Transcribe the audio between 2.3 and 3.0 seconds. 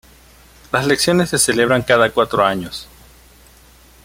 años.